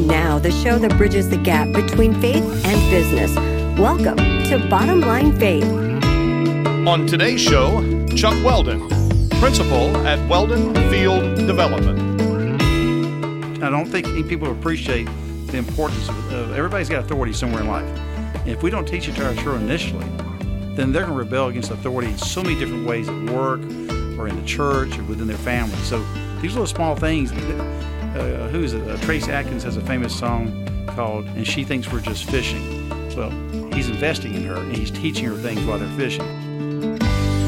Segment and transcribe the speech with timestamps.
[0.00, 3.36] And now, the show that bridges the gap between faith and business.
[3.78, 5.66] Welcome to Bottom Line Faith.
[6.88, 7.82] On today's show,
[8.16, 8.88] Chuck Weldon,
[9.40, 12.00] principal at Weldon Field Development.
[13.62, 15.06] I don't think people appreciate
[15.48, 17.98] the importance of, of everybody's got authority somewhere in life.
[18.36, 20.06] And if we don't teach it to our children initially,
[20.76, 23.60] then they're going to rebel against authority in so many different ways at work
[24.18, 25.76] or in the church or within their family.
[25.80, 26.02] So
[26.40, 27.32] these little small things.
[28.14, 28.86] Uh, who is it?
[28.88, 33.30] Uh, Trace Atkins has a famous song called "And She Thinks We're Just Fishing." Well,
[33.72, 36.26] he's investing in her and he's teaching her things while they're fishing.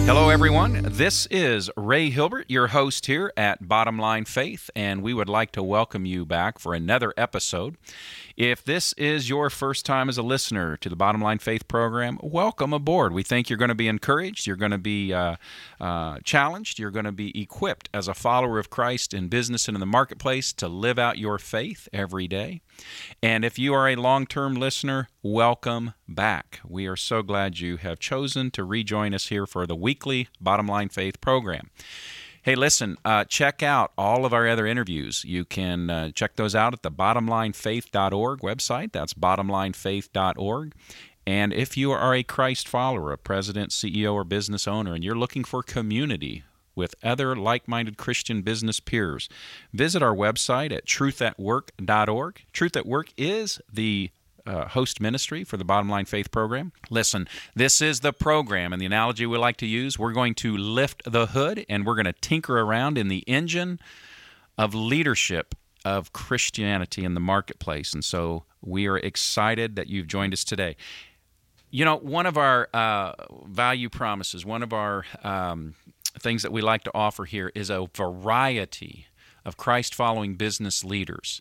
[0.05, 0.83] Hello, everyone.
[0.85, 5.53] This is Ray Hilbert, your host here at Bottom Line Faith, and we would like
[5.53, 7.77] to welcome you back for another episode.
[8.37, 12.19] If this is your first time as a listener to the Bottom Line Faith program,
[12.23, 13.13] welcome aboard.
[13.13, 15.37] We think you're going to be encouraged, you're going to be uh,
[15.81, 19.77] uh, challenged, you're going to be equipped as a follower of Christ in business and
[19.77, 22.63] in the marketplace to live out your faith every day.
[23.23, 26.61] And if you are a long term listener, welcome back.
[26.65, 30.67] We are so glad you have chosen to rejoin us here for the weekly Bottom
[30.67, 31.71] Line Faith program.
[32.45, 35.25] Hey, listen, uh, check out all of our other interviews.
[35.25, 38.91] You can uh, check those out at the bottomlinefaith.org website.
[38.91, 40.75] That's bottomlinefaith.org.
[41.25, 45.15] And if you are a Christ follower, a president, CEO, or business owner, and you're
[45.15, 46.43] looking for community
[46.75, 49.29] with other like minded Christian business peers,
[49.73, 52.45] visit our website at truthatwork.org.
[52.53, 54.11] Truth at Work is the
[54.47, 56.73] uh, host ministry for the Bottom Line Faith program.
[56.91, 60.57] Listen, this is the program, and the analogy we like to use we're going to
[60.57, 63.79] lift the hood and we're going to tinker around in the engine
[64.59, 67.93] of leadership of Christianity in the marketplace.
[67.93, 70.77] And so we are excited that you've joined us today.
[71.71, 73.13] You know, one of our uh,
[73.47, 75.75] value promises, one of our um,
[76.19, 79.07] things that we like to offer here is a variety
[79.45, 81.41] of Christ following business leaders.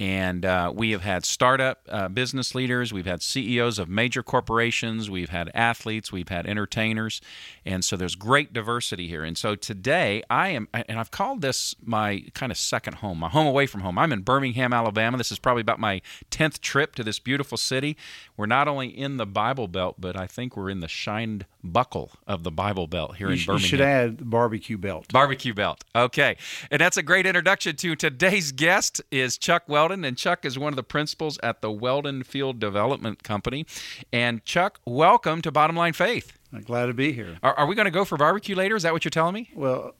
[0.00, 5.10] And uh, we have had startup uh, business leaders, we've had CEOs of major corporations,
[5.10, 7.20] we've had athletes, we've had entertainers.
[7.66, 9.24] And so there's great diversity here.
[9.24, 13.28] And so today I am, and I've called this my kind of second home, my
[13.28, 13.98] home away from home.
[13.98, 15.18] I'm in Birmingham, Alabama.
[15.18, 17.94] This is probably about my 10th trip to this beautiful city.
[18.40, 22.12] We're not only in the Bible Belt, but I think we're in the shined buckle
[22.26, 23.62] of the Bible Belt here you in sh- Birmingham.
[23.62, 25.12] You should add barbecue belt.
[25.12, 25.84] Barbecue Belt.
[25.94, 26.38] Okay.
[26.70, 30.06] And that's a great introduction to today's guest is Chuck Weldon.
[30.06, 33.66] And Chuck is one of the principals at the Weldon Field Development Company.
[34.10, 36.32] And Chuck, welcome to Bottom Line Faith.
[36.50, 37.36] I'm glad to be here.
[37.42, 38.74] Are, are we going to go for barbecue later?
[38.74, 39.50] Is that what you're telling me?
[39.54, 39.92] Well,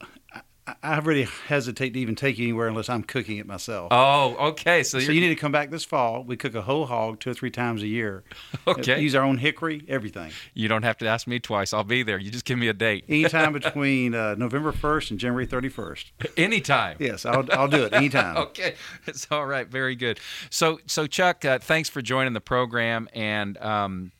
[0.83, 3.87] I really hesitate to even take you anywhere unless I'm cooking it myself.
[3.91, 4.83] Oh, okay.
[4.83, 6.23] So, so you need to come back this fall.
[6.23, 8.23] We cook a whole hog two or three times a year.
[8.67, 9.01] Okay.
[9.01, 10.31] Use our own hickory, everything.
[10.53, 11.73] You don't have to ask me twice.
[11.73, 12.19] I'll be there.
[12.19, 13.05] You just give me a date.
[13.09, 16.05] Anytime between uh, November 1st and January 31st.
[16.37, 16.97] Anytime.
[16.99, 18.37] Yes, I'll, I'll do it anytime.
[18.51, 18.75] okay.
[19.07, 19.67] It's all right.
[19.67, 20.19] Very good.
[20.51, 23.09] So, so Chuck, uh, thanks for joining the program.
[23.13, 24.11] And, um,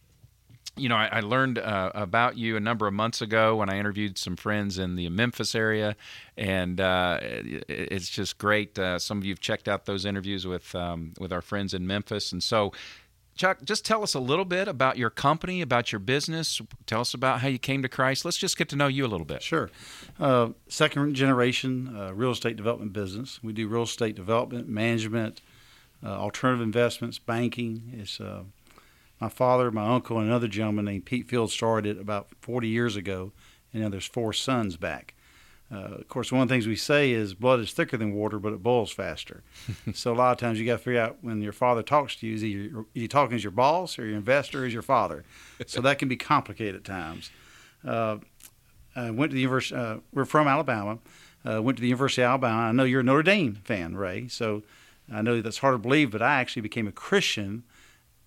[0.78, 3.78] you know, I, I learned uh, about you a number of months ago when I
[3.78, 5.96] interviewed some friends in the Memphis area,
[6.38, 8.80] and uh, it, it's just great.
[8.80, 11.88] Uh, some of you have checked out those interviews with um, with our friends in
[11.88, 12.72] Memphis, and so.
[13.34, 16.62] Chuck, just tell us a little bit about your company, about your business.
[16.86, 18.26] Tell us about how you came to Christ.
[18.26, 19.42] Let's just get to know you a little bit.
[19.42, 19.72] Sure.
[20.20, 23.42] Uh, second generation uh, real estate development business.
[23.42, 25.40] We do real estate development, management,
[26.04, 27.94] uh, alternative investments, banking.
[27.98, 28.20] It's
[29.22, 32.96] my father, my uncle, and another gentleman named Pete Field started it about 40 years
[32.96, 33.32] ago,
[33.72, 35.14] and now there's four sons back.
[35.72, 38.40] Uh, of course, one of the things we say is blood is thicker than water,
[38.40, 39.44] but it boils faster.
[39.94, 42.28] so a lot of times you got to figure out when your father talks to
[42.28, 45.24] you, is he, is talking as your boss or your investor or as your father?
[45.68, 47.30] So that can be complicated at times.
[47.88, 48.18] Uh,
[48.96, 49.80] I went to the university.
[49.80, 50.98] Uh, we're from Alabama.
[51.48, 52.64] Uh, went to the University of Alabama.
[52.64, 54.28] I know you're a Notre Dame fan, Ray.
[54.28, 54.64] So
[55.12, 57.64] I know that's hard to believe, but I actually became a Christian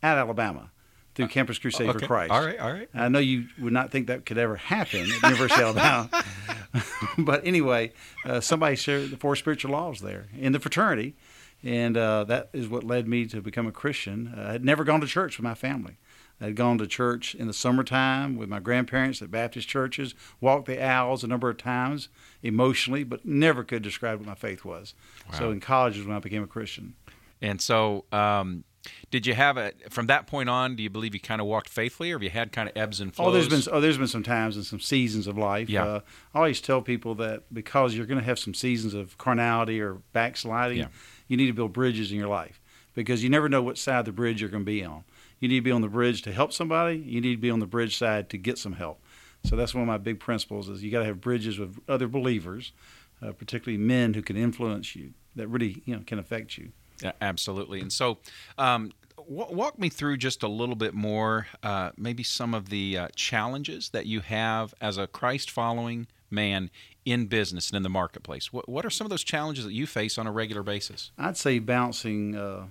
[0.02, 0.70] at Alabama
[1.14, 1.98] through Campus Crusade okay.
[1.98, 2.32] for Christ.
[2.32, 2.88] All right, all right.
[2.94, 6.24] I know you would not think that could ever happen at the University of Alabama,
[7.18, 7.92] but anyway,
[8.24, 11.14] uh, somebody shared the four spiritual laws there in the fraternity,
[11.62, 14.34] and uh, that is what led me to become a Christian.
[14.36, 15.98] Uh, I had never gone to church with my family.
[16.40, 20.66] I had gone to church in the summertime with my grandparents at Baptist churches, walked
[20.66, 22.08] the aisles a number of times
[22.42, 24.94] emotionally, but never could describe what my faith was.
[25.30, 25.38] Wow.
[25.38, 26.94] So in college is when I became a Christian.
[27.40, 28.64] And so, um,
[29.10, 30.76] did you have a from that point on?
[30.76, 33.00] Do you believe you kind of walked faithfully, or have you had kind of ebbs
[33.00, 33.28] and flows?
[33.28, 35.68] Oh, there's been oh, there's been some times and some seasons of life.
[35.70, 35.84] Yeah.
[35.84, 36.00] Uh,
[36.34, 39.94] I always tell people that because you're going to have some seasons of carnality or
[40.12, 40.88] backsliding, Yeah.
[41.28, 42.60] you need to build bridges in your life
[42.94, 45.04] because you never know what side of the bridge you're going to be on.
[45.40, 46.96] You need to be on the bridge to help somebody.
[46.96, 49.00] You need to be on the bridge side to get some help.
[49.44, 52.08] So that's one of my big principles: is you got to have bridges with other
[52.08, 52.72] believers,
[53.20, 56.70] uh, particularly men who can influence you that really you know can affect you.
[57.02, 57.80] Yeah, absolutely.
[57.80, 58.18] And so,
[58.58, 62.98] um, w- walk me through just a little bit more, uh, maybe some of the
[62.98, 66.70] uh, challenges that you have as a Christ following man
[67.04, 68.52] in business and in the marketplace.
[68.52, 71.10] What, what are some of those challenges that you face on a regular basis?
[71.18, 72.66] I'd say balancing uh,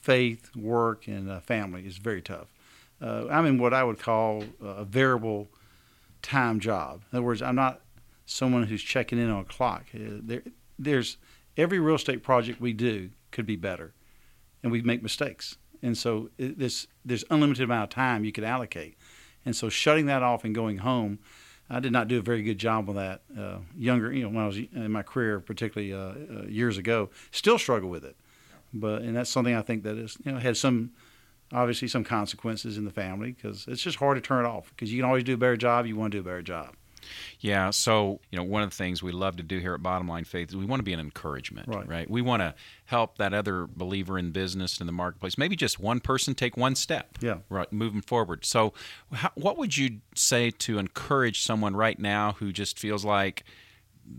[0.00, 2.48] faith, work, and uh, family is very tough.
[3.00, 5.48] Uh, I'm in what I would call a variable
[6.22, 7.02] time job.
[7.12, 7.80] In other words, I'm not
[8.26, 9.84] someone who's checking in on a clock.
[9.94, 10.42] Uh, there,
[10.78, 11.18] there's
[11.56, 13.92] every real estate project we do could be better,
[14.62, 15.58] and we make mistakes.
[15.82, 18.96] And so this, there's unlimited amount of time you could allocate.
[19.44, 21.18] And so shutting that off and going home,
[21.68, 23.22] I did not do a very good job of that.
[23.38, 25.98] Uh, younger, you know, when I was in my career, particularly uh,
[26.38, 28.16] uh, years ago, still struggle with it.
[28.72, 30.92] But and that's something I think that is, you know, had some
[31.52, 34.92] obviously some consequences in the family because it's just hard to turn it off because
[34.92, 35.86] you can always do a better job.
[35.86, 36.74] You want to do a better job.
[37.40, 37.70] Yeah.
[37.70, 40.24] So, you know, one of the things we love to do here at Bottom Line
[40.24, 41.86] Faith is we want to be an encouragement, Right.
[41.88, 42.10] right?
[42.10, 42.54] We want to
[42.86, 46.74] help that other believer in business in the marketplace, maybe just one person take one
[46.74, 47.38] step, Yeah.
[47.48, 48.44] right, moving forward.
[48.44, 48.72] So,
[49.12, 53.44] how, what would you say to encourage someone right now who just feels like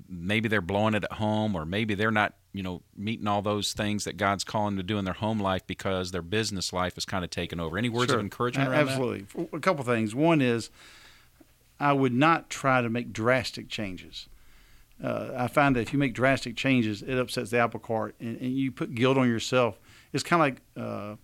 [0.09, 3.73] maybe they're blowing it at home or maybe they're not, you know, meeting all those
[3.73, 6.97] things that God's calling them to do in their home life because their business life
[6.97, 7.77] is kind of taken over?
[7.77, 8.17] Any words Sure.
[8.19, 8.91] of encouragement A- around that?
[8.93, 9.47] Absolutely.
[9.53, 10.15] A couple things.
[10.15, 10.71] One is
[11.79, 14.27] I would not try to make drastic changes.
[15.03, 18.39] Uh, I find that if you make drastic changes, it upsets the apple cart, and,
[18.39, 19.77] and you put guilt on yourself.
[20.13, 21.15] It's kind of like uh,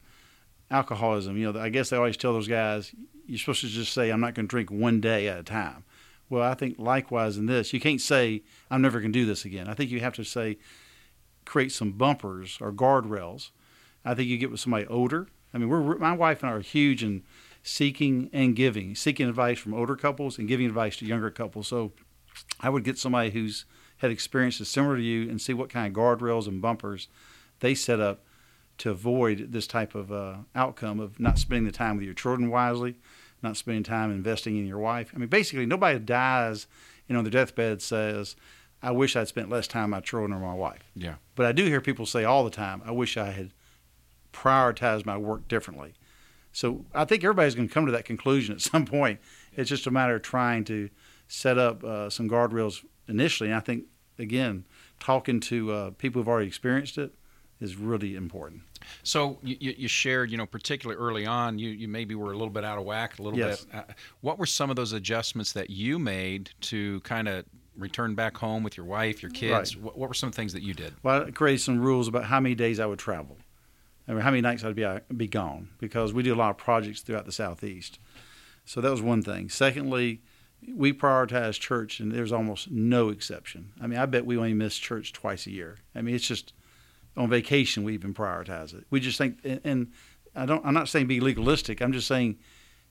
[0.70, 1.38] alcoholism.
[1.38, 2.94] You know, I guess they always tell those guys
[3.26, 5.86] you're supposed to just say, "I'm not going to drink one day at a time."
[6.30, 9.46] Well, I think likewise in this, you can't say, "I'm never going to do this
[9.46, 10.58] again." I think you have to say,
[11.46, 13.52] create some bumpers or guardrails.
[14.04, 15.28] I think you get with somebody older.
[15.54, 17.24] I mean, we're my wife and I are huge in
[17.64, 21.68] seeking and giving, seeking advice from older couples and giving advice to younger couples.
[21.68, 21.92] So
[22.60, 23.66] I would get somebody who's
[23.98, 27.08] had experiences similar to you and see what kind of guardrails and bumpers
[27.60, 28.24] they set up
[28.80, 32.50] to avoid this type of uh, outcome of not spending the time with your children
[32.50, 32.96] wisely,
[33.44, 35.12] not spending time investing in your wife.
[35.14, 36.66] I mean, basically, nobody dies,
[37.08, 38.36] you know, on their deathbed says,
[38.82, 41.16] "I wish I'd spent less time with my children or my wife." Yeah.
[41.36, 43.54] But I do hear people say all the time, "I wish I had
[44.34, 45.94] prioritized my work differently."
[46.52, 49.20] So I think everybody's going to come to that conclusion at some point.
[49.54, 50.90] It's just a matter of trying to
[51.28, 53.50] set up uh, some guardrails initially.
[53.50, 53.86] And I think
[54.20, 54.66] again,
[55.00, 57.14] talking to uh, people who've already experienced it
[57.60, 58.62] is really important.
[59.04, 62.50] So you, you shared, you know, particularly early on, you, you maybe were a little
[62.50, 63.66] bit out of whack, a little Yes.
[63.66, 63.76] bit.
[63.76, 63.84] Uh,
[64.22, 67.46] what were some of those adjustments that you made to kind of
[67.78, 69.76] return back home with your wife, your kids?
[69.76, 69.84] Right.
[69.86, 70.94] What, what were some things that you did?
[71.04, 73.38] Well, I created some rules about how many days I would travel.
[74.08, 76.58] I mean, how many nights I'd be be gone because we do a lot of
[76.58, 78.00] projects throughout the southeast.
[78.66, 79.50] So that was one thing.
[79.50, 80.22] Secondly,
[80.76, 83.72] we prioritize church, and there's almost no exception.
[83.82, 85.80] I mean, I bet we only miss church twice a year.
[85.96, 86.54] I mean, it's just
[87.18, 88.86] on vacation we even prioritize it.
[88.90, 89.92] We just think, and, and
[90.36, 90.66] I don't.
[90.66, 91.82] I'm not saying be legalistic.
[91.82, 92.38] I'm just saying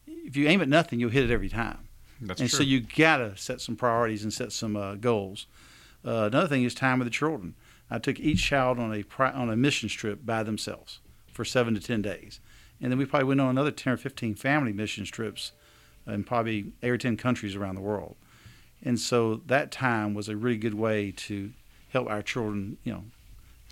[0.06, 1.88] if you aim at nothing, you'll hit it every time.
[2.20, 2.44] That's true.
[2.44, 2.58] and true.
[2.58, 5.46] so you gotta set some priorities and set some uh, goals.
[6.04, 7.54] Uh, another thing is time with the children.
[7.90, 11.00] I took each child on a pri- on a mission trip by themselves
[11.32, 12.40] for seven to ten days,
[12.80, 15.52] and then we probably went on another ten or fifteen family mission trips
[16.06, 18.16] in probably eight or ten countries around the world.
[18.82, 21.52] And so that time was a really good way to
[21.90, 23.04] help our children, you know,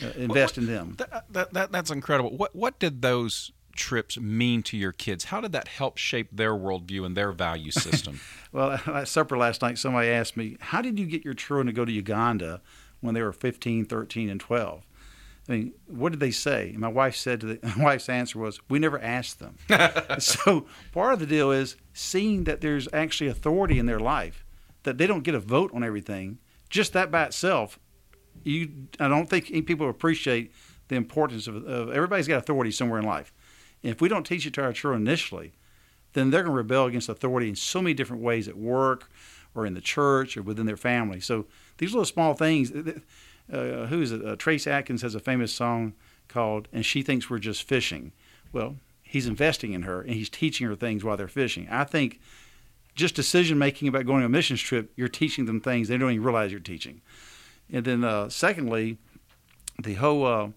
[0.05, 0.97] uh, invest in them.
[0.99, 2.37] That, that, that, that's incredible.
[2.37, 5.25] What what did those trips mean to your kids?
[5.25, 8.21] How did that help shape their worldview and their value system?
[8.51, 11.73] Well, at supper last night, somebody asked me, How did you get your children to
[11.75, 12.63] go to Uganda
[13.01, 14.85] when they were 15, 13, and 12?
[15.49, 16.71] I mean, what did they say?
[16.71, 19.57] And my wife said to the, my wife's answer was, We never asked them.
[20.19, 24.45] so part of the deal is seeing that there's actually authority in their life,
[24.83, 26.39] that they don't get a vote on everything.
[26.69, 27.79] Just that by itself,
[28.45, 30.53] you I don't think people appreciate
[30.89, 33.33] the importance of, of everybody's got authority somewhere in life.
[33.83, 35.53] And if we don't teach it to our children initially,
[36.13, 39.11] then they're going to rebel against authority in so many different ways at work
[39.59, 41.21] or in the church or within their family.
[41.21, 41.47] So
[41.79, 42.73] these little small things.
[43.51, 44.23] Uh, who is it?
[44.23, 45.95] Uh, Trace Atkins has a famous song
[46.29, 48.13] called "And She Thinks We're Just Fishing."
[48.53, 51.67] Well, he's investing in her and he's teaching her things while they're fishing.
[51.71, 52.21] I think
[52.95, 56.11] just decision making about going on a missions trip, you're teaching them things they don't
[56.11, 57.01] even realize you're teaching.
[57.73, 58.99] And then, uh, secondly,
[59.83, 60.49] the whole uh,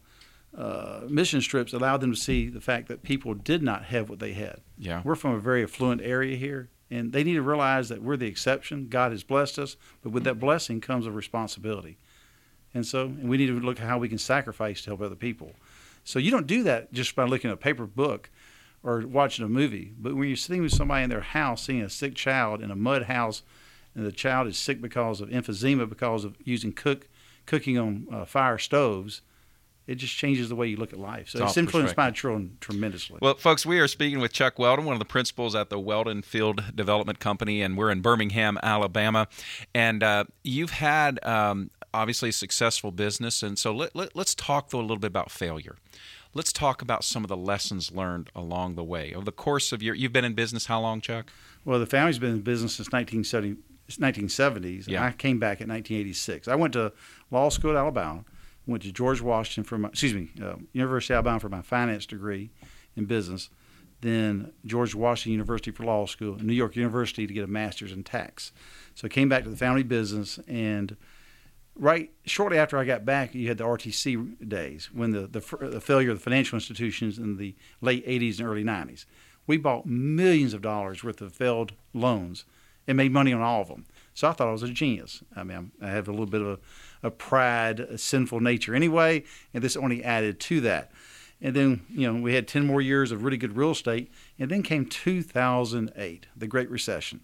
[0.57, 4.19] uh, mission trips allowed them to see the fact that people did not have what
[4.19, 4.59] they had.
[4.77, 5.01] Yeah.
[5.03, 8.27] We're from a very affluent area here, and they need to realize that we're the
[8.27, 8.87] exception.
[8.89, 11.97] God has blessed us, but with that blessing comes a responsibility.
[12.73, 15.15] And so, and we need to look at how we can sacrifice to help other
[15.15, 15.53] people.
[16.03, 18.29] So you don't do that just by looking at a paper book
[18.83, 19.93] or watching a movie.
[19.97, 22.75] But when you're sitting with somebody in their house, seeing a sick child in a
[22.75, 23.43] mud house,
[23.95, 27.07] and the child is sick because of emphysema because of using cook
[27.45, 29.21] cooking on uh, fire stoves,
[29.87, 31.29] it just changes the way you look at life.
[31.29, 32.21] So It's it's, influenced my perspective.
[32.21, 33.19] children tremendously.
[33.21, 36.21] Well, folks, we are speaking with Chuck Weldon, one of the principals at the Weldon
[36.21, 39.27] Field Development Company, and we're in Birmingham, Alabama.
[39.73, 44.69] And uh, you've had um, obviously a successful business, and so let, let, let's talk
[44.69, 45.77] though a little bit about failure.
[46.33, 49.13] Let's talk about some of the lessons learned along the way.
[49.13, 51.29] Over the course of your, you've been in business how long, Chuck?
[51.65, 53.57] Well, the family's been in business since 1970,
[53.89, 54.87] 1970s.
[54.87, 54.99] Yeah.
[54.99, 56.47] And I came back in 1986.
[56.47, 56.93] I went to
[57.31, 58.23] law school at Alabama,
[58.67, 62.05] went to George Washington for my, excuse me, uh, University of Alabama for my finance
[62.05, 62.51] degree
[62.95, 63.49] in business,
[64.01, 67.91] then George Washington University for law school, and New York University to get a master's
[67.91, 68.51] in tax.
[68.95, 70.95] So I came back to the family business, and
[71.75, 75.81] right shortly after I got back, you had the RTC days when the, the, the
[75.81, 79.05] failure of the financial institutions in the late 80s and early 90s.
[79.47, 82.45] We bought millions of dollars worth of failed loans
[82.87, 83.85] and made money on all of them.
[84.13, 85.23] So I thought I was a genius.
[85.35, 86.59] I mean, I have a little bit of a,
[87.03, 90.91] a pride, a sinful nature anyway, and this only added to that.
[91.41, 94.51] And then, you know, we had 10 more years of really good real estate, and
[94.51, 97.21] then came 2008, the Great Recession.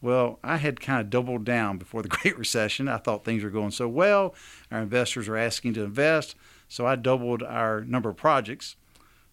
[0.00, 2.88] Well, I had kind of doubled down before the Great Recession.
[2.88, 4.34] I thought things were going so well.
[4.70, 6.36] Our investors were asking to invest.
[6.68, 8.76] So I doubled our number of projects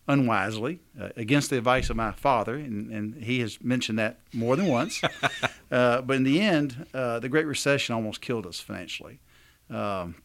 [0.08, 2.56] unwisely uh, against the advice of my father.
[2.56, 5.02] And, and he has mentioned that more than once.
[5.72, 9.20] uh, but in the end, uh, the Great Recession almost killed us financially.
[9.70, 10.16] Um,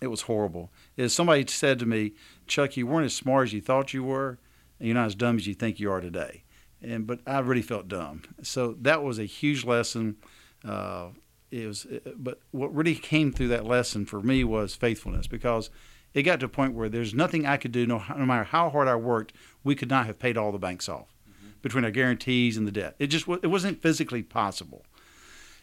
[0.00, 0.70] it was horrible.
[0.96, 2.12] As somebody said to me,
[2.46, 4.38] Chuck, you weren't as smart as you thought you were,
[4.78, 6.44] and you're not as dumb as you think you are today
[6.82, 8.22] and but I really felt dumb.
[8.42, 10.16] So that was a huge lesson.
[10.64, 11.08] Uh,
[11.50, 15.70] it was, but what really came through that lesson for me was faithfulness because
[16.14, 18.70] it got to a point where there's nothing I could do, no, no matter how
[18.70, 19.32] hard I worked,
[19.64, 21.14] we could not have paid all the banks off
[21.62, 22.94] between our guarantees and the debt.
[22.98, 24.84] It just it wasn't physically possible,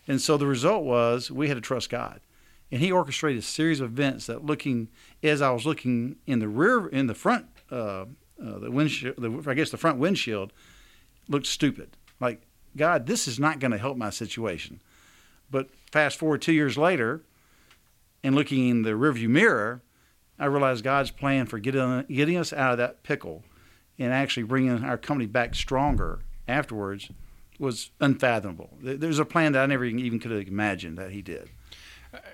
[0.07, 2.19] and so the result was we had to trust God.
[2.71, 4.89] And he orchestrated a series of events that, looking
[5.23, 7.75] as I was looking in the rear, in the front, uh,
[8.43, 10.51] uh, the windshield, the, I guess the front windshield,
[11.29, 11.95] looked stupid.
[12.19, 12.41] Like,
[12.75, 14.81] God, this is not going to help my situation.
[15.49, 17.21] But fast forward two years later,
[18.23, 19.81] and looking in the rearview mirror,
[20.37, 23.43] I realized God's plan for getting, getting us out of that pickle
[23.97, 27.09] and actually bringing our company back stronger afterwards
[27.59, 28.77] was unfathomable.
[28.81, 31.49] There- There's a plan that I never even could have imagined that He did.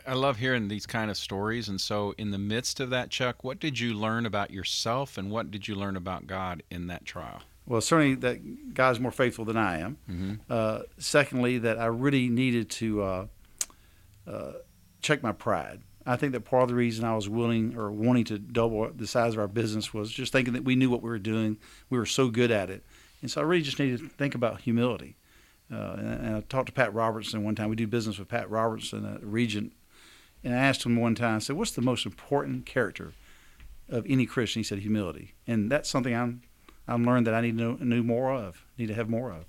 [0.08, 1.70] I love hearing these kind of stories.
[1.70, 5.32] And so, in the midst of that, Chuck, what did you learn about yourself and
[5.32, 7.42] what did you learn about God in that trial?
[7.66, 9.98] Well, certainly that God's more faithful than I am.
[10.10, 10.40] Mhm.
[10.50, 13.28] Uh, secondly, that I really needed to uh,
[14.28, 14.52] uh,
[15.02, 15.82] check my pride.
[16.06, 19.08] I think that part of the reason I was willing or wanting to double the
[19.08, 21.58] size of our business was just thinking that we knew what we were doing.
[21.90, 22.84] We were so good at it.
[23.22, 25.16] And so I really just needed to think about humility.
[25.72, 27.70] Uh, and, I talked to Pat Robertson one time.
[27.70, 29.74] We do business with Pat Robertson, a regent.
[30.43, 33.13] And I asked him one time, I said, What's the most important character
[33.89, 34.60] of any Christian?
[34.60, 35.34] He said, Humility.
[35.48, 36.41] And that's something I'm
[36.88, 39.46] I've learned that I need to know, know more of, need to have more of.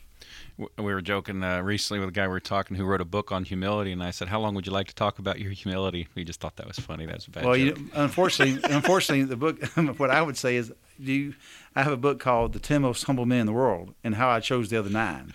[0.56, 3.32] We were joking uh, recently with a guy we were talking who wrote a book
[3.32, 6.06] on humility, and I said, "How long would you like to talk about your humility?"
[6.14, 7.06] We just thought that was funny.
[7.06, 9.64] That's a bad well, you, unfortunately, unfortunately, the book.
[9.98, 11.34] what I would say is, do you,
[11.74, 14.28] I have a book called "The Ten Most Humble Men in the World" and how
[14.28, 15.32] I chose the other nine.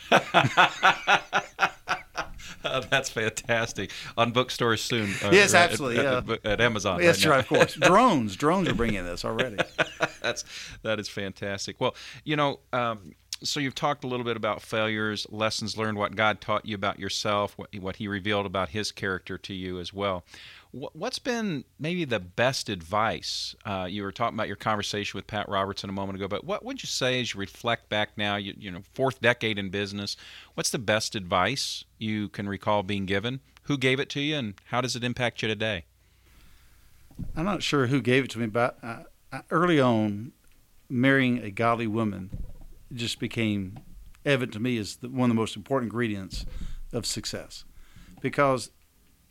[2.63, 3.91] Oh, that's fantastic.
[4.17, 5.09] On bookstores soon.
[5.23, 6.33] uh, Yes, absolutely, At, yeah.
[6.33, 7.01] at, at Amazon.
[7.01, 7.73] yes, right right, of course.
[7.75, 9.57] Drones, drones are bringing this already.
[10.21, 10.43] that's
[10.83, 11.79] that is fantastic.
[11.79, 16.15] Well, you know, um, so you've talked a little bit about failures, lessons learned, what
[16.15, 19.93] God taught you about yourself, what, what He revealed about His character to you as
[19.93, 20.23] well.
[20.71, 23.55] What, what's been maybe the best advice?
[23.65, 26.63] Uh, you were talking about your conversation with Pat Robertson a moment ago, but what
[26.65, 28.35] would you say as you reflect back now?
[28.35, 30.17] You, you know, fourth decade in business.
[30.53, 33.39] What's the best advice you can recall being given?
[33.63, 35.85] Who gave it to you, and how does it impact you today?
[37.35, 40.31] I'm not sure who gave it to me, but I, I, early on,
[40.89, 42.31] marrying a godly woman
[42.93, 43.79] just became
[44.25, 46.45] evident to me as the, one of the most important ingredients
[46.91, 47.65] of success,
[48.21, 48.71] because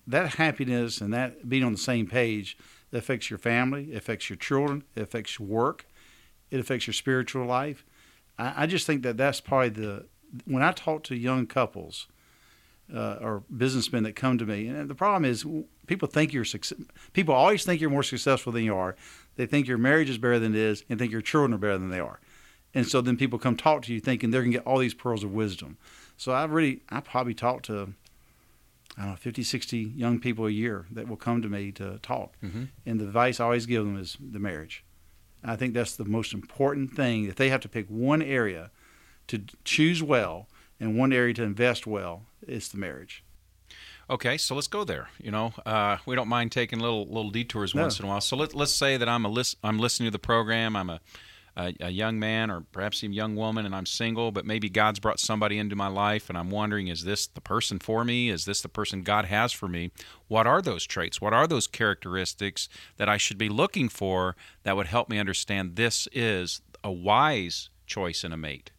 [0.07, 2.57] that happiness and that being on the same page
[2.93, 5.87] affects your family, affects your children, affects your work,
[6.51, 7.85] it affects your spiritual life.
[8.39, 10.07] I, I just think that that's probably the
[10.45, 12.07] when I talk to young couples
[12.95, 15.45] uh, or businessmen that come to me, and the problem is
[15.87, 16.79] people think you're success.
[17.13, 18.97] People always think you're more successful than you are.
[19.37, 21.79] They think your marriage is better than it is, and think your children are better
[21.79, 22.21] than they are.
[22.75, 25.25] And so then people come talk to you thinking they're gonna get all these pearls
[25.25, 25.79] of wisdom.
[26.17, 27.95] So I've really, I probably talk to,
[28.97, 31.99] I don't know, 50, 60 young people a year that will come to me to
[32.03, 32.35] talk.
[32.43, 32.65] Mm-hmm.
[32.85, 34.85] And the advice I always give them is the marriage.
[35.45, 37.25] I think that's the most important thing.
[37.25, 38.71] If they have to pick one area
[39.29, 40.49] to choose well
[40.81, 43.23] and one area to invest well, it's the marriage.
[44.11, 45.09] Okay, so let's go there.
[45.23, 47.83] You know, uh, we don't mind taking little little detours No.
[47.83, 48.21] once in a while.
[48.23, 50.75] So let, let's say that I'm a lis- I'm listening to the program.
[50.77, 51.01] I'm a,
[51.59, 54.31] a a young man or perhaps even young woman, and I'm single.
[54.31, 57.79] But maybe God's brought somebody into my life, and I'm wondering, is this the person
[57.79, 58.31] for me?
[58.31, 59.91] Is this the person God has for me?
[60.29, 61.21] What are those traits?
[61.21, 65.77] What are those characteristics that I should be looking for that would help me understand
[65.77, 68.71] this is a wise choice in a mate?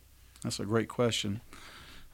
[0.43, 1.41] That's a great question.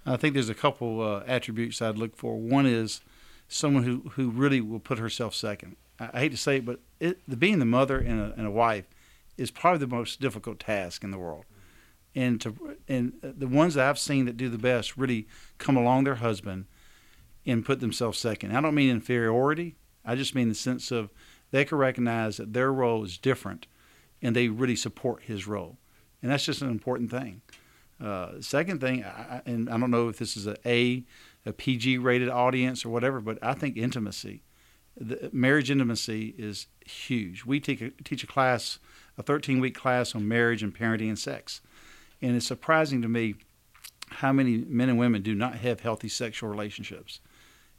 [0.06, 2.38] I think there's a couple uh, attributes I'd look for.
[2.38, 3.02] One is
[3.48, 5.76] someone who, who really will put herself second.
[6.00, 8.48] I, I hate to say it, but it, the, being the mother and a, and
[8.48, 8.86] a wife
[9.38, 11.46] is probably the most difficult task in the world.
[12.14, 15.28] And to and the ones that I've seen that do the best really
[15.58, 16.66] come along their husband
[17.46, 18.56] and put themselves second.
[18.56, 19.76] I don't mean inferiority.
[20.04, 21.10] I just mean the sense of
[21.52, 23.68] they can recognize that their role is different,
[24.22, 25.78] and they really support his role,
[26.22, 27.42] and that's just an important thing.
[28.00, 31.04] Uh, second thing, I, and I don't know if this is a A,
[31.46, 34.44] a PG rated audience or whatever, but I think intimacy,
[34.98, 37.46] the, marriage intimacy is huge.
[37.46, 38.80] We take a, teach a class,
[39.18, 41.62] a 13 week class on marriage and parenting and sex,
[42.22, 43.36] and it's surprising to me
[44.08, 47.20] how many men and women do not have healthy sexual relationships,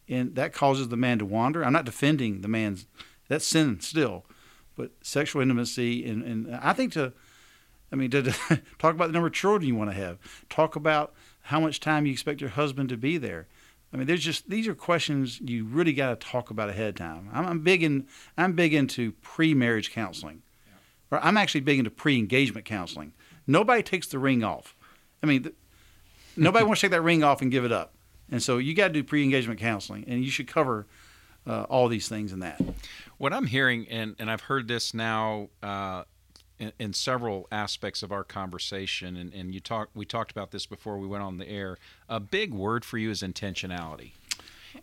[0.09, 1.65] and that causes the man to wander.
[1.65, 2.87] I'm not defending the man's
[3.29, 4.25] that's sin still,
[4.77, 7.13] but sexual intimacy and, and I think to
[7.91, 8.33] I mean, to, to
[8.79, 10.19] talk about the number of children you want to have.
[10.49, 13.47] Talk about how much time you expect your husband to be there.
[13.93, 16.95] I mean, there's just these are questions you really got to talk about ahead of
[16.97, 17.31] time.
[17.33, 20.43] I'm, I'm big in I'm big into pre-marriage counseling.
[21.11, 23.13] Or I'm actually big into pre-engagement counseling.
[23.47, 24.75] Nobody takes the ring off.
[25.23, 25.55] I mean, th-
[26.37, 27.95] nobody wants to take that ring off and give it up.
[28.31, 30.87] And so you got to do pre-engagement counseling, and you should cover
[31.47, 32.61] uh, all these things in that.
[33.19, 36.03] What I'm hearing, and, and I've heard this now uh,
[36.59, 40.67] in, in several aspects of our conversation, and, and you talk, we talked about this
[40.67, 41.79] before we went on the air.
[42.09, 44.13] A big word for you is intentionality.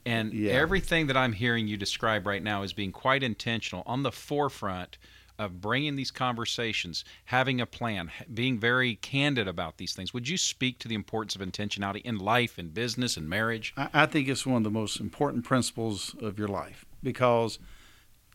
[0.05, 0.53] And Yeah.
[0.53, 4.97] everything that I'm hearing you describe right now is being quite intentional on the forefront
[5.39, 10.13] of bringing these conversations, having a plan, being very candid about these things.
[10.13, 13.73] Would you speak to the importance of intentionality in life, in business, in marriage?
[13.75, 17.57] I, I think it's one of the most important principles of your life because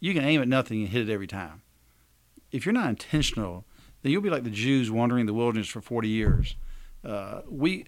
[0.00, 1.62] you can aim at nothing and hit it every time.
[2.50, 3.64] If you're not intentional,
[4.02, 6.56] then you'll be like the Jews wandering the wilderness for 40 years.
[7.04, 7.86] Uh, we,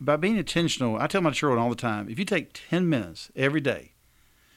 [0.00, 3.30] by being intentional, I tell my children all the time if you take 10 minutes
[3.36, 3.92] every day,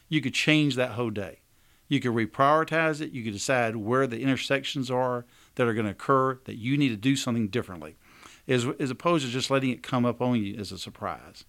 [0.10, 1.40] you could change that whole day.
[1.88, 3.12] You could reprioritize it.
[3.12, 6.90] You could decide where the intersections are that are going to occur that you need
[6.90, 7.96] to do something differently,
[8.48, 11.46] as, as opposed to just letting it come up on you as a surprise.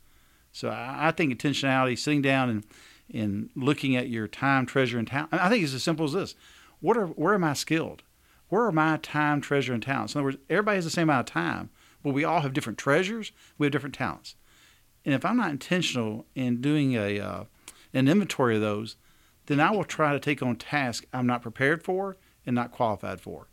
[0.53, 2.67] So I, I think intentionality, sitting down and
[3.13, 5.29] and looking at your time, treasure, and talent.
[5.33, 6.35] I think it's as simple as this:
[6.85, 8.03] what are where am I skilled?
[8.51, 10.15] Where are my time, treasure, and talents?
[10.15, 11.71] In other words, everybody has the same amount of time,
[12.03, 13.33] but we all have different treasures.
[13.57, 14.37] We have different talents.
[15.03, 17.45] And if I'm not intentional in doing a uh,
[17.95, 18.97] an inventory of those,
[19.47, 23.23] then I will try to take on tasks I'm not prepared for and not qualified
[23.23, 23.49] for.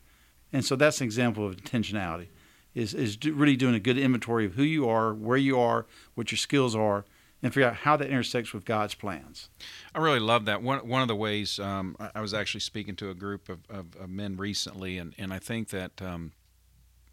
[0.51, 2.27] And so that's an example of intentionality,
[2.75, 6.33] is is really doing a good inventory of who you are, where you are, what
[6.33, 7.05] your skills are,
[7.43, 9.49] and figure out how that intersects with God's plans.
[9.95, 10.61] I really love that.
[10.61, 13.95] One one of the ways um, I, was actually speaking to a group of, of,
[13.95, 16.33] of men recently, and, and I think that um,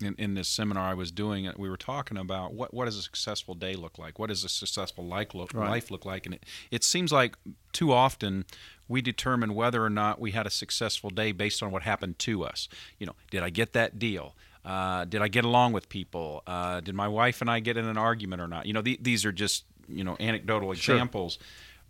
[0.01, 3.03] in, in this seminar I was doing, we were talking about what, what does a
[3.03, 4.19] successful day look like?
[4.19, 5.69] What does a successful life look, Right.
[5.69, 6.27] life look like?
[6.27, 7.37] And it, it seems like
[7.73, 8.45] too often
[8.87, 12.45] we determine whether or not we had a successful day based on what happened to
[12.45, 12.69] us.
[12.99, 14.35] You know, did I get that deal?
[14.65, 16.43] Uh, did I get along with people?
[16.47, 18.67] Uh, did my wife and I get in an argument or not?
[18.67, 20.95] You know, the, these are just you know anecdotal Sure.
[20.97, 21.39] examples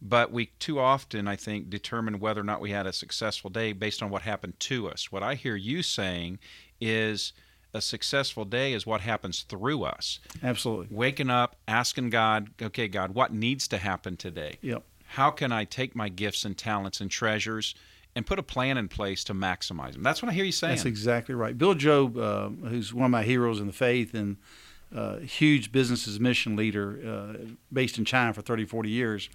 [0.01, 3.73] but we too often i think determine whether or not we had a successful day
[3.73, 6.39] based on what happened to us what i hear you saying
[6.81, 7.33] is
[7.75, 10.87] a successful day is what happens through us Absolutely.
[10.91, 14.83] waking up asking god okay god what needs to happen today Yep.
[15.09, 17.75] how can i take my gifts and talents and treasures
[18.15, 20.77] and put a plan in place to maximize them that's what i hear you saying
[20.77, 21.57] That's exactly right.
[21.59, 24.37] Bill Job, uh, who's one of my heroes in the faith and
[24.95, 29.29] uh, huge business mission leader uh, based in China for 30, 40 years,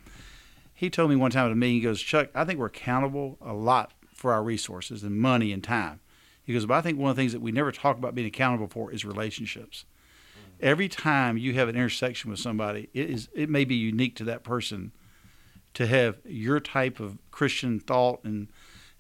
[0.74, 3.38] he told me one time at a meeting, he goes, Chuck, I think we're accountable
[3.42, 6.00] a lot for our resources and money and time.
[6.44, 8.28] He goes, but I think one of the things that we never talk about being
[8.28, 9.86] accountable for is relationships.
[10.60, 14.24] Every time you have an intersection with somebody, it is it may be unique to
[14.26, 14.92] that person
[15.74, 18.48] to have your type of Christian thought and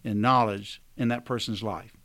[0.03, 1.95] and knowledge in that person's life.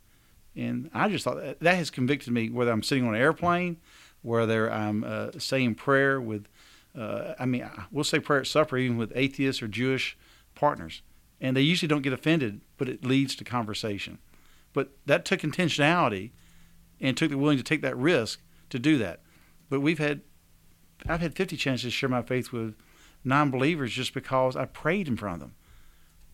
[0.55, 3.77] And I just thought that, that has convicted me whether I'm sitting on an airplane,
[4.21, 6.47] whether I'm uh, saying prayer with,
[6.97, 10.17] uh, I mean, we'll say prayer at supper even with atheists or Jewish
[10.55, 11.01] partners.
[11.41, 14.19] And they usually don't get offended, but it leads to conversation.
[14.73, 16.31] But that took intentionality
[16.99, 19.21] and took the willing to take that risk to do that.
[19.69, 20.21] But we've had,
[21.07, 22.75] I've had 50 chances to share my faith with
[23.23, 25.55] non-believers just because I prayed in front of them,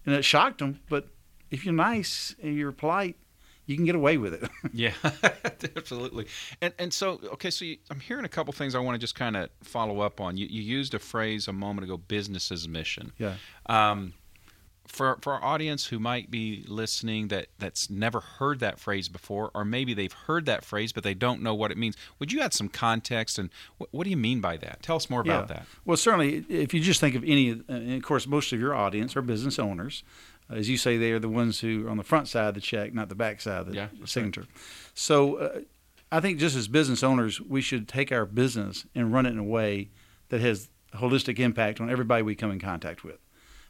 [0.05, 0.79] and it shocked them.
[0.89, 1.07] But
[1.51, 3.17] if you're nice and you're polite,
[3.65, 4.49] you can get away with it.
[4.73, 4.93] yeah,
[5.75, 6.27] absolutely.
[6.61, 9.15] And and so okay, so you, I'm hearing a couple things I want to just
[9.15, 10.37] kind of follow up on.
[10.37, 13.11] You you used a phrase a moment ago, business as mission.
[13.17, 13.35] yeah.
[13.67, 14.13] Um,
[14.87, 19.51] for for our audience who might be listening that that's never heard that phrase before,
[19.53, 22.39] or maybe they've heard that phrase but they don't know what it means, would you
[22.41, 24.81] add some context and what, what do you mean by that?
[24.81, 25.65] Tell us more about that.
[25.85, 29.15] Well, certainly, if you just think of any, and of course, most of your audience
[29.15, 30.03] are business owners.
[30.49, 32.61] As you say, they are the ones who are on the front side of the
[32.61, 34.45] check, not the back side of the Yeah, signature.
[34.93, 35.59] So, uh,
[36.11, 39.39] I think just as business owners, we should take our business and run it in
[39.39, 39.89] a way
[40.29, 43.17] that has a holistic impact on everybody we come in contact with.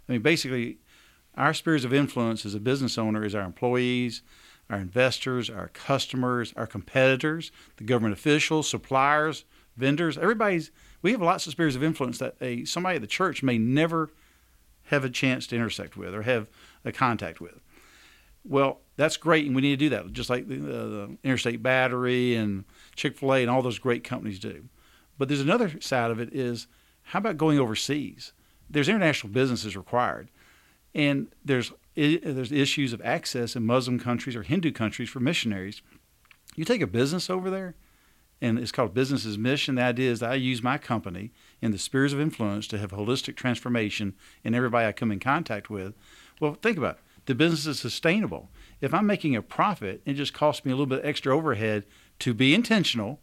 [0.07, 0.79] I mean, basically,
[1.35, 4.21] our spheres of influence as a business owner is our employees,
[4.69, 9.45] our investors, our customers, our competitors, the government officials, suppliers,
[9.77, 10.17] vendors.
[10.17, 13.57] Everybody's we have lots of spheres of influence that a somebody at the church may
[13.57, 14.11] never
[14.85, 16.47] have a chance to intersect with or have
[16.83, 17.59] a contact with.
[18.43, 21.63] Well, that's great, and we need to do that, just like the, uh, the Interstate
[21.63, 22.63] Battery and
[22.95, 24.65] Chick Fil A and all those great companies do.
[25.17, 26.67] But there's another side of it is
[27.03, 28.33] how about going overseas?
[28.69, 30.29] There's international businesses required,
[30.93, 35.81] and there's there's issues of access in Muslim countries or Hindu countries for missionaries.
[36.55, 37.75] You take a business over there,
[38.41, 39.75] and it's called Business Mission.
[39.75, 42.91] The idea is that I use my company in the spheres of influence to have
[42.91, 44.13] holistic transformation
[44.43, 45.93] in everybody I come in contact with.
[46.39, 47.01] Well, think about it.
[47.25, 48.49] The business is sustainable.
[48.81, 51.85] If I'm making a profit, it just costs me a little bit extra overhead
[52.19, 53.19] to be intentional,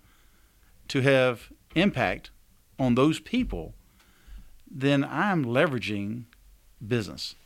[0.88, 2.30] to have impact
[2.78, 3.74] on those people,
[4.68, 6.24] then I'm leveraging
[6.86, 7.36] business.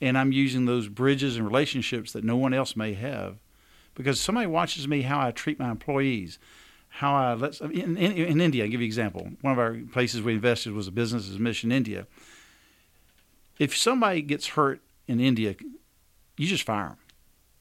[0.00, 3.38] And I'm using those bridges and relationships that no one else may have
[3.94, 6.38] because somebody watches me how I treat my employees,
[6.90, 8.64] how I let in, in, in India.
[8.64, 9.30] I'll give you an example.
[9.40, 12.06] One of our places we invested was a business as mission India.
[13.58, 15.54] If somebody gets hurt in India,
[16.36, 16.96] you just fire them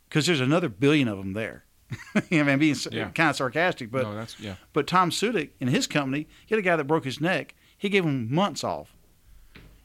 [0.08, 1.64] because there's another billion of them there.
[2.16, 3.10] I mean, being Yeah.
[3.10, 4.56] kind of sarcastic, but no, yeah.
[4.74, 7.56] but Tom Sudik in his company, he had a guy that broke his neck.
[7.78, 8.94] He gave him months off.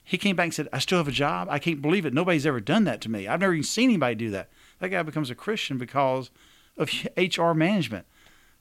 [0.07, 1.49] He came back and said, I still have a job.
[1.51, 2.13] I can't believe it.
[2.13, 3.27] Nobody's ever done that to me.
[3.27, 4.51] I've never even seen anybody do that.
[4.81, 6.31] That guy becomes a Christian because
[6.77, 8.05] of HR management.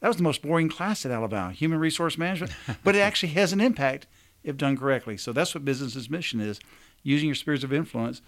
[0.03, 2.51] That was the most boring class at Alabama, human resource management.
[2.83, 4.05] but it actually has an impact
[4.43, 5.15] if done correctly.
[5.15, 6.59] So that's what business's mission is
[7.03, 8.21] using your spheres of influence,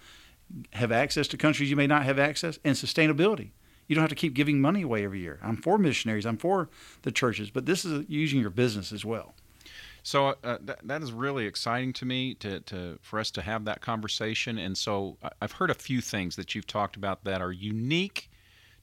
[0.72, 3.50] have access to countries you may not have access, and sustainability.
[3.88, 5.38] You don't have to keep giving money away every year.
[5.42, 6.70] I'm for missionaries, I'm for
[7.02, 9.34] the churches, but this is using your business as well.
[10.02, 13.66] So uh, that, that is really exciting to me to, to for us to have
[13.66, 14.56] that conversation.
[14.56, 18.30] And so I've heard a few things that you've talked about that are unique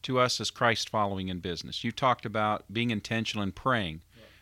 [0.03, 1.83] to us as Christ following in business.
[1.83, 4.01] You talked about being intentional and praying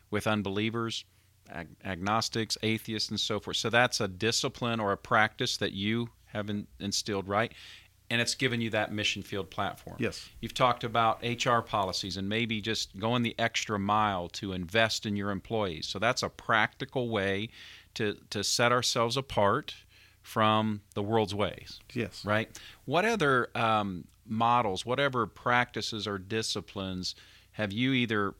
[0.09, 1.05] with unbelievers,
[1.49, 3.57] ag- agnostics, atheists, and so forth.
[3.57, 7.53] So that's a discipline or a practice that you have in, instilled, right?
[8.09, 9.95] And it's given you that mission field platform.
[9.99, 10.27] Yes.
[10.41, 15.15] You've talked about HR policies and maybe just going the extra mile to invest in
[15.15, 15.87] your employees.
[15.87, 17.49] So that's a practical way
[17.93, 19.75] to, to set ourselves apart
[20.21, 22.23] from the world's ways, Yes.
[22.25, 22.49] right?
[22.85, 27.13] What other um, models, whatever practices or disciplines
[27.53, 28.33] have you either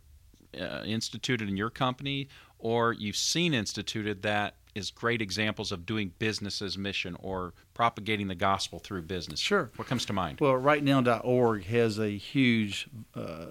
[0.59, 2.27] uh, instituted in your company
[2.57, 8.27] or you've seen instituted that is great examples of doing business as mission or propagating
[8.27, 9.39] the gospel through business?
[9.39, 9.69] Sure.
[9.75, 10.39] What comes to mind?
[10.39, 13.47] Well, rightnow.org has a huge uh,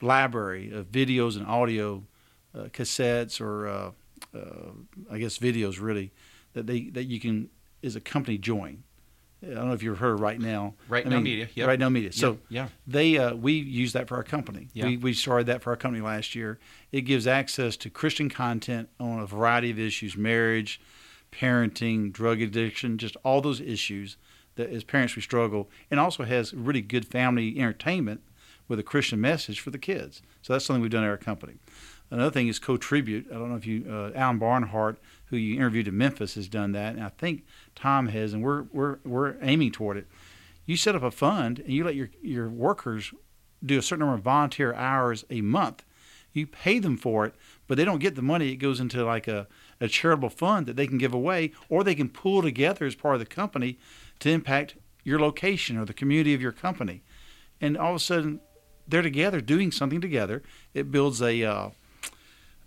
[0.00, 2.04] library of videos and audio
[2.54, 3.90] uh, cassettes or uh,
[4.34, 4.70] uh,
[5.10, 6.12] I guess videos really
[6.52, 7.50] that they that you can
[7.82, 8.84] as a company join.
[9.42, 10.74] I don't know if you've heard of Right Now.
[10.88, 11.68] Right I Now mean, Media, yep.
[11.68, 12.12] Right Now Media.
[12.12, 12.68] So yeah.
[12.86, 14.68] they uh, we use that for our company.
[14.72, 14.86] Yeah.
[14.86, 16.58] We, we started that for our company last year.
[16.90, 20.80] It gives access to Christian content on a variety of issues: marriage,
[21.30, 24.16] parenting, drug addiction, just all those issues
[24.56, 28.20] that as parents we struggle, and also has really good family entertainment
[28.66, 30.20] with a Christian message for the kids.
[30.42, 31.54] So that's something we've done at our company.
[32.10, 33.26] Another thing is co-tribute.
[33.30, 36.72] I don't know if you, uh, Alan Barnhart, who you interviewed in Memphis, has done
[36.72, 37.44] that, and I think
[37.74, 40.06] Tom has, and we're we're we're aiming toward it.
[40.64, 43.12] You set up a fund and you let your your workers
[43.64, 45.84] do a certain number of volunteer hours a month.
[46.32, 47.34] You pay them for it,
[47.66, 48.52] but they don't get the money.
[48.52, 49.48] It goes into like a,
[49.80, 53.14] a charitable fund that they can give away, or they can pool together as part
[53.14, 53.78] of the company
[54.20, 57.02] to impact your location or the community of your company.
[57.60, 58.40] And all of a sudden,
[58.86, 60.42] they're together doing something together.
[60.74, 61.70] It builds a uh,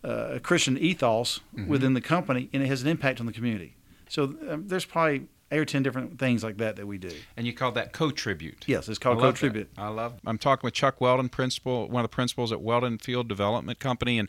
[0.03, 3.75] a Christian ethos within the company, and it has an impact on the community.
[4.09, 7.11] So um, there's probably eight or ten different things like that that we do.
[7.37, 8.63] And you call that co-tribute.
[8.67, 9.73] Yes, it's called I co-tribute.
[9.75, 9.81] that.
[9.81, 10.13] I love.
[10.25, 14.17] I'm talking with Chuck Weldon, principal, one of the principals at Weldon Field Development Company.
[14.19, 14.27] And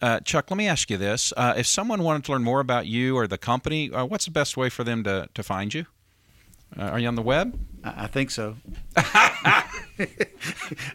[0.00, 2.86] uh, Chuck, let me ask you this: uh, If someone wanted to learn more about
[2.86, 5.86] you or the company, uh, what's the best way for them to to find you?
[6.78, 7.58] Uh, are you on the web?
[7.82, 8.56] I, I think so.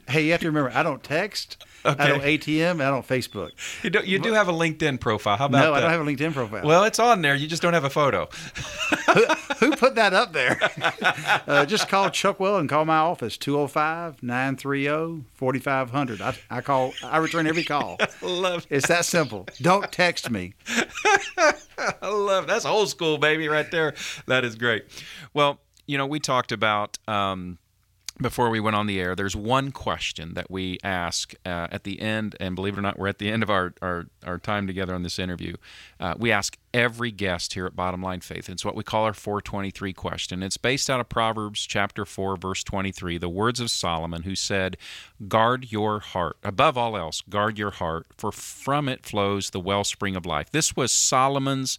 [0.08, 1.64] hey, you have to remember, I don't text,
[1.96, 2.04] Okay.
[2.04, 3.52] I don't ATM, I don't Facebook.
[3.84, 5.38] You do, you do have a LinkedIn profile.
[5.38, 5.78] How about No, that?
[5.78, 6.66] I don't have a LinkedIn profile.
[6.66, 7.36] Well, it's on there.
[7.36, 8.28] You just don't have a photo.
[9.60, 10.60] Who put that up there?
[11.48, 16.22] uh, just call Chuck Well and call my office 205 930 4500.
[16.22, 17.98] I I call I return every call.
[18.22, 19.48] love It's that simple.
[19.62, 20.56] Don't text me.
[22.02, 23.94] I love that's old school, baby, right there.
[24.28, 24.86] That is great.
[25.34, 27.58] Well, you know, we talked about um,
[28.22, 29.16] before we went on the air.
[29.16, 32.98] There's one question that we ask uh, at the end, and believe it or not,
[32.98, 35.56] we're at the end of our our, our time together on this interview.
[36.00, 38.50] Uh, we ask every guest here at Bottom Line Faith.
[38.50, 40.44] It's what we call our 423 question.
[40.44, 44.78] It's based out of Proverbs chapter 4, verse 23, the words of Solomon, who said,
[45.28, 47.22] "Guard your heart above all else.
[47.30, 51.78] Guard your heart, for from it flows the wellspring of life." This was Solomon's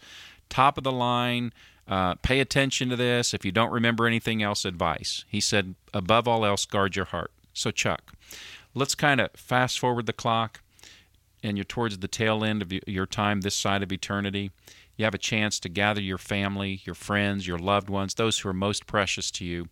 [0.49, 1.53] top of the line.
[1.89, 3.33] Uh, pay attention to this.
[3.33, 5.25] If you don't remember anything else, advice.
[5.29, 7.31] He said, above all else, guard your heart.
[7.53, 8.13] So, Chuck,
[8.75, 10.61] let's kind of fast forward the clock,
[11.43, 14.51] and you're towards the tail end of your time this side of eternity.
[14.97, 18.49] You have a chance to gather your family, your friends, your loved ones, those who
[18.49, 19.69] are most precious to you,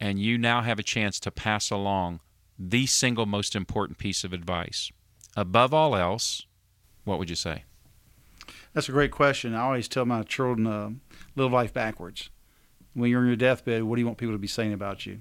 [0.00, 2.20] and you now have a chance to pass along
[2.58, 4.90] the single most important piece of advice.
[5.36, 6.46] Above all else,
[7.04, 7.64] what would you say?
[8.74, 9.54] That's a great question.
[9.54, 10.90] I always tell my children, uh,
[11.36, 12.30] live life backwards.
[12.94, 15.20] When you're on your deathbed, what do you want people to be saying about you?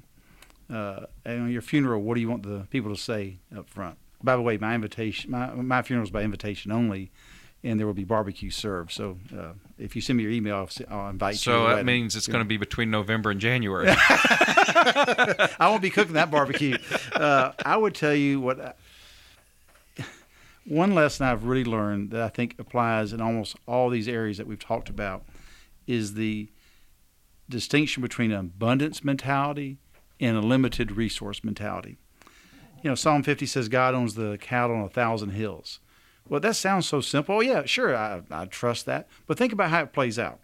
[0.71, 3.97] Uh, and on your funeral, what do you want the people to say up front?
[4.23, 7.11] By the way, my invitation, my my funeral is by invitation only,
[7.63, 8.91] and there will be barbecue served.
[8.91, 11.39] So uh, if you send me your email, I'll, s- I'll invite you.
[11.39, 13.87] So that means it's going to be between November and January.
[13.89, 16.77] I won't be cooking that barbecue.
[17.13, 18.77] Uh, I would tell you what.
[20.71, 24.47] One lesson I've really learned that I think applies in almost all these areas that
[24.47, 25.25] we've talked about
[25.85, 26.49] is the
[27.49, 29.79] distinction between an abundance mentality
[30.21, 31.97] and a limited resource mentality.
[32.81, 35.81] You know, Psalm 50 says God owns the cattle on a thousand hills.
[36.29, 37.35] Well, that sounds so simple.
[37.35, 39.09] Oh, yeah, sure, I, I trust that.
[39.27, 40.39] But think about how it plays out.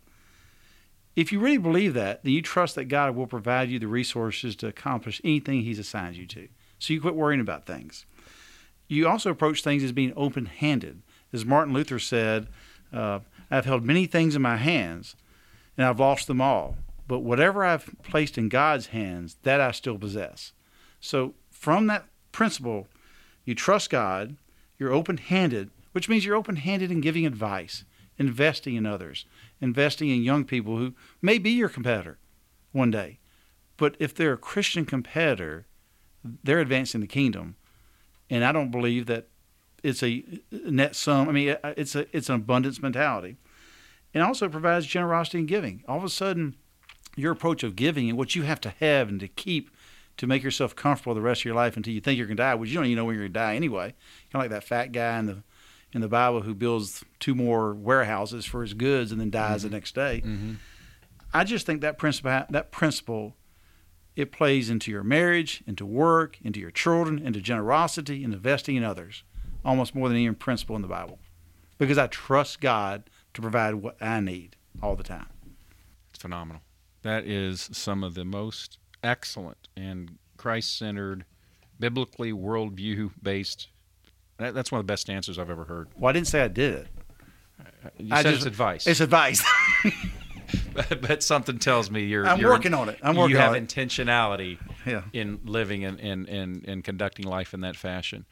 [1.16, 4.58] If you really believe that, then you trust that God will provide you the resources
[4.58, 6.50] to accomplish anything He's assigned you to.
[6.80, 8.06] So you quit worrying about things.
[8.88, 11.02] You also approach things as being open handed.
[11.34, 12.48] As Martin Luther said,
[12.94, 13.20] uh,
[13.52, 15.16] I've held many things in my hands
[15.78, 16.78] and I've lost them all.
[17.08, 20.52] But whatever I've placed in God's hands, that I still possess.
[21.00, 22.88] So from that principle,
[23.46, 24.36] you trust God,
[24.78, 27.86] you're open handed, which means you're open handed in giving advice,
[28.18, 29.26] investing in others,
[29.62, 32.18] investing in young people who may be your competitor
[32.72, 33.20] one day.
[33.78, 35.66] But if they're a Christian competitor,
[36.44, 37.56] they're advancing the kingdom.
[38.30, 39.28] And I don't believe that
[39.84, 41.30] it's a net sum.
[41.30, 43.38] I mean, uh, it's a it's an abundance mentality,
[44.14, 45.84] and also provides generosity and giving.
[45.88, 46.56] All of a sudden,
[47.16, 49.72] your approach of giving and what you have to have and to keep
[50.18, 52.44] to make yourself comfortable the rest of your life until you think you're going to
[52.44, 53.94] die, which you don't even know when you're going to die anyway.
[54.32, 55.44] Kind of like that fat guy in the
[55.94, 59.68] in the Bible who builds two more warehouses for his goods and then dies the
[59.68, 59.76] mm-hmm.
[59.76, 60.22] next day.
[60.26, 60.54] Mm-hmm.
[61.34, 63.36] I just think that principle that principle
[64.18, 68.84] it plays into your marriage, into work, into your children, into generosity, and investing in
[68.84, 69.24] others,
[69.64, 71.20] almost more than any principle in the Bible,
[71.78, 75.28] because I trust God to provide what I need all the time.
[76.10, 76.64] It's phenomenal.
[77.04, 81.24] That is some of the most excellent and Christ centered,
[81.80, 83.68] biblically worldview based.
[84.38, 85.90] That, that's one of the best answers I've ever heard.
[85.96, 86.88] Well, I didn't say I did it.
[88.00, 89.44] You I said just- it's advice, It's advice.
[91.02, 92.26] but something tells me you're.
[92.28, 93.00] I'm you're- working on it.
[93.02, 95.04] I'm working you have on intentionality Yeah.
[95.14, 98.26] in living and, and, and, and conducting life in that fashion.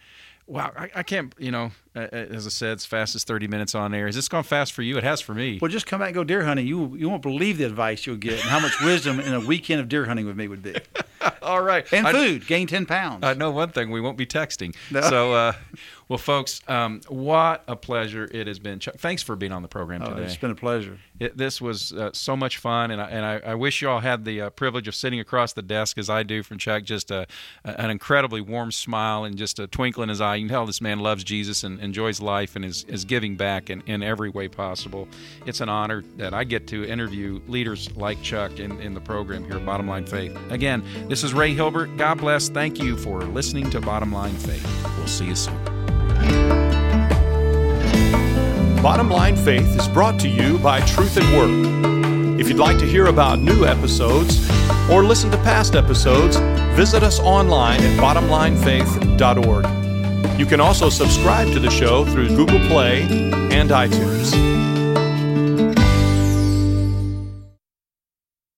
[0.48, 3.94] Wow, I, I can't, you know, as I said, it's fast as 30 minutes on
[3.94, 4.06] air.
[4.06, 4.98] Has this gone fast for you?
[4.98, 5.60] It has for me.
[5.62, 6.68] well, just come back and go deer hunting.
[6.68, 9.80] You you won't believe the advice you'll get and how much wisdom in a weekend
[9.82, 10.76] of deer hunting with me would be.
[11.42, 11.86] All right.
[11.94, 13.24] And I- food, gain ten pounds.
[13.24, 14.76] I know one thing: we won't be texting.
[14.92, 15.02] No.
[15.02, 15.54] So, uh,
[16.08, 18.80] well, folks, um, what a pleasure it has been.
[18.80, 20.24] Chuck, thanks for being on the program Oh, today.
[20.24, 21.00] it's been a pleasure.
[21.20, 24.02] It, this was uh, so much fun, and I, and I, I wish you all
[24.02, 26.84] had the uh, privilege of sitting across the desk as I do from Chuck.
[26.84, 27.26] Just a,
[27.64, 30.36] an incredibly warm smile and just a twinkle in his eye.
[30.36, 33.70] You can tell this man loves Jesus and enjoys life and is, is giving back
[33.70, 35.08] in, in every way possible.
[35.46, 39.46] It's an honor that I get to interview leaders like Chuck in, in the program
[39.46, 40.38] here at Bottom Line Faith.
[40.50, 41.96] Again, this is Ray Hilbert.
[41.96, 42.50] God bless.
[42.50, 44.66] Thank you for listening to Bottom Line Faith.
[44.98, 45.64] We'll see you soon.
[48.82, 52.40] Bottom Line Faith is brought to you by Truth at Work.
[52.40, 54.48] If you'd like to hear about new episodes
[54.92, 56.38] or listen to past episodes,
[56.76, 59.85] visit us online at bottomlinefaith.org.
[60.38, 63.04] You can also subscribe to the show through Google Play
[63.52, 64.75] and iTunes.